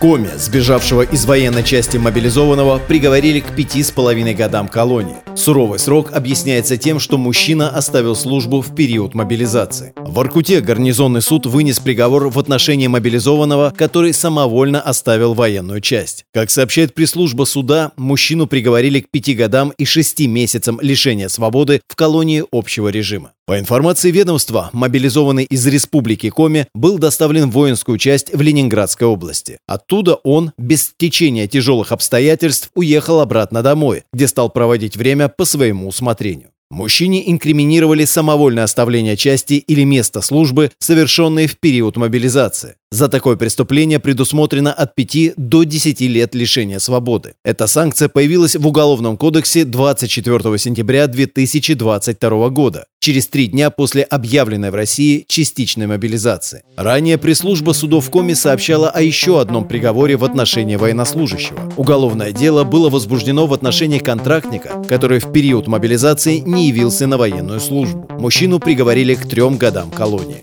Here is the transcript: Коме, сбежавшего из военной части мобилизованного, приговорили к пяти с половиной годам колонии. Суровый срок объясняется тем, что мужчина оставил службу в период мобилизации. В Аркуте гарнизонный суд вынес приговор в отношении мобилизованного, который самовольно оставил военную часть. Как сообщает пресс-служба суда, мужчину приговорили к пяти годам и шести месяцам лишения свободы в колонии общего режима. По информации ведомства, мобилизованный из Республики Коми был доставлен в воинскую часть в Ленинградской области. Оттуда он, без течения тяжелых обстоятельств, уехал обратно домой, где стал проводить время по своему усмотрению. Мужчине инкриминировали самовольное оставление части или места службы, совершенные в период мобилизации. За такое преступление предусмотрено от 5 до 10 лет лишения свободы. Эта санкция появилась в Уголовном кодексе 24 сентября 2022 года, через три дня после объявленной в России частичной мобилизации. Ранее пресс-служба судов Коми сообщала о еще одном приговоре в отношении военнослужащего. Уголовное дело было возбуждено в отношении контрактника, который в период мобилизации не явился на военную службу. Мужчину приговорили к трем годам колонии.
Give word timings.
Коме, 0.00 0.30
сбежавшего 0.38 1.02
из 1.02 1.26
военной 1.26 1.62
части 1.62 1.98
мобилизованного, 1.98 2.78
приговорили 2.78 3.40
к 3.40 3.54
пяти 3.54 3.82
с 3.82 3.90
половиной 3.90 4.32
годам 4.32 4.66
колонии. 4.66 5.16
Суровый 5.36 5.78
срок 5.78 6.12
объясняется 6.12 6.78
тем, 6.78 6.98
что 6.98 7.18
мужчина 7.18 7.68
оставил 7.68 8.16
службу 8.16 8.62
в 8.62 8.74
период 8.74 9.14
мобилизации. 9.14 9.92
В 9.98 10.18
Аркуте 10.18 10.62
гарнизонный 10.62 11.20
суд 11.20 11.44
вынес 11.44 11.80
приговор 11.80 12.30
в 12.30 12.38
отношении 12.38 12.86
мобилизованного, 12.86 13.74
который 13.76 14.14
самовольно 14.14 14.80
оставил 14.80 15.34
военную 15.34 15.82
часть. 15.82 16.24
Как 16.32 16.50
сообщает 16.50 16.94
пресс-служба 16.94 17.44
суда, 17.44 17.92
мужчину 17.98 18.46
приговорили 18.46 19.00
к 19.00 19.10
пяти 19.10 19.34
годам 19.34 19.70
и 19.76 19.84
шести 19.84 20.26
месяцам 20.26 20.80
лишения 20.80 21.28
свободы 21.28 21.82
в 21.86 21.94
колонии 21.94 22.42
общего 22.50 22.88
режима. 22.88 23.32
По 23.50 23.58
информации 23.58 24.12
ведомства, 24.12 24.70
мобилизованный 24.72 25.42
из 25.42 25.66
Республики 25.66 26.30
Коми 26.30 26.68
был 26.72 26.98
доставлен 26.98 27.50
в 27.50 27.54
воинскую 27.54 27.98
часть 27.98 28.32
в 28.32 28.40
Ленинградской 28.40 29.08
области. 29.08 29.58
Оттуда 29.90 30.20
он, 30.22 30.52
без 30.56 30.92
течения 30.96 31.48
тяжелых 31.48 31.90
обстоятельств, 31.90 32.70
уехал 32.76 33.18
обратно 33.18 33.60
домой, 33.60 34.04
где 34.12 34.28
стал 34.28 34.48
проводить 34.48 34.96
время 34.96 35.28
по 35.28 35.44
своему 35.44 35.88
усмотрению. 35.88 36.50
Мужчине 36.70 37.28
инкриминировали 37.28 38.04
самовольное 38.04 38.62
оставление 38.62 39.16
части 39.16 39.54
или 39.54 39.82
места 39.82 40.20
службы, 40.20 40.70
совершенные 40.78 41.48
в 41.48 41.58
период 41.58 41.96
мобилизации. 41.96 42.76
За 42.92 43.08
такое 43.08 43.36
преступление 43.36 44.00
предусмотрено 44.00 44.72
от 44.72 44.96
5 44.96 45.34
до 45.36 45.62
10 45.62 46.00
лет 46.00 46.34
лишения 46.34 46.80
свободы. 46.80 47.34
Эта 47.44 47.68
санкция 47.68 48.08
появилась 48.08 48.56
в 48.56 48.66
Уголовном 48.66 49.16
кодексе 49.16 49.64
24 49.64 50.58
сентября 50.58 51.06
2022 51.06 52.48
года, 52.48 52.86
через 52.98 53.28
три 53.28 53.46
дня 53.46 53.70
после 53.70 54.02
объявленной 54.02 54.72
в 54.72 54.74
России 54.74 55.24
частичной 55.28 55.86
мобилизации. 55.86 56.64
Ранее 56.76 57.16
пресс-служба 57.16 57.74
судов 57.74 58.10
Коми 58.10 58.32
сообщала 58.32 58.90
о 58.90 59.00
еще 59.00 59.40
одном 59.40 59.68
приговоре 59.68 60.16
в 60.16 60.24
отношении 60.24 60.74
военнослужащего. 60.74 61.72
Уголовное 61.76 62.32
дело 62.32 62.64
было 62.64 62.90
возбуждено 62.90 63.46
в 63.46 63.54
отношении 63.54 64.00
контрактника, 64.00 64.82
который 64.88 65.20
в 65.20 65.30
период 65.32 65.68
мобилизации 65.68 66.38
не 66.38 66.66
явился 66.66 67.06
на 67.06 67.18
военную 67.18 67.60
службу. 67.60 68.08
Мужчину 68.18 68.58
приговорили 68.58 69.14
к 69.14 69.28
трем 69.28 69.58
годам 69.58 69.92
колонии. 69.92 70.42